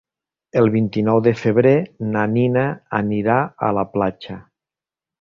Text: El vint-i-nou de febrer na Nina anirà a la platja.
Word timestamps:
El 0.61 0.69
vint-i-nou 0.75 1.21
de 1.27 1.33
febrer 1.41 1.75
na 2.15 2.25
Nina 2.33 2.65
anirà 3.05 3.39
a 3.69 3.73
la 3.81 3.89
platja. 3.97 4.43